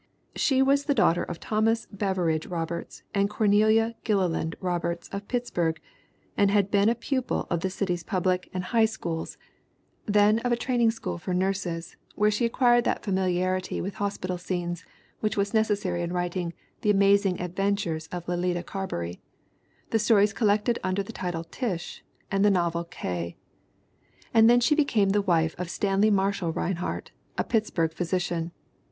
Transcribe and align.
She 0.35 0.63
was 0.63 0.85
the 0.85 0.95
daughter 0.95 1.21
of 1.21 1.39
Thomas 1.39 1.85
Beveridge 1.91 2.47
Rob 2.47 2.69
erts 2.69 3.03
and 3.13 3.29
Cornelia 3.29 3.93
(Gilleland) 4.03 4.55
Roberts 4.59 5.07
of 5.09 5.27
Pittsburgh, 5.27 5.79
and 6.35 6.49
had 6.49 6.71
been 6.71 6.89
a 6.89 6.95
pupil 6.95 7.45
of 7.51 7.59
the 7.59 7.69
city's 7.69 8.01
public 8.01 8.49
and 8.51 8.63
high 8.63 8.87
54 8.87 9.11
MARY 9.11 9.17
ROBERTS 9.19 9.37
RINEHART 9.37 9.41
55 10.07 10.09
schools, 10.11 10.33
then 10.33 10.39
of 10.39 10.51
a 10.51 10.59
training 10.59 10.89
school 10.89 11.17
for 11.19 11.35
nurses 11.35 11.97
where 12.15 12.31
she 12.31 12.45
acquired 12.45 12.83
that 12.83 13.03
familiarity 13.03 13.79
with 13.79 13.93
hospital 14.01 14.39
scenes 14.39 14.83
which 15.19 15.37
was 15.37 15.53
necessary 15.53 16.01
in 16.01 16.11
writing 16.11 16.53
The 16.81 16.89
Amazing 16.89 17.37
Adven 17.37 17.75
tures 17.75 18.09
of 18.11 18.27
Letitia 18.27 18.63
Carberry, 18.63 19.21
the 19.91 19.99
stories 19.99 20.33
collected 20.33 20.79
under 20.83 21.03
the 21.03 21.13
title 21.13 21.43
Tish 21.43 22.03
and 22.31 22.43
the 22.43 22.49
novel 22.49 22.85
K. 22.85 23.37
And 24.33 24.49
then 24.49 24.61
she 24.61 24.73
became 24.73 25.09
the 25.09 25.21
wife 25.21 25.53
of 25.59 25.69
Stanley 25.69 26.09
Marshall 26.09 26.51
Rinehart, 26.51 27.11
a 27.37 27.43
Pittsburgh 27.43 27.93
physician. 27.93 28.51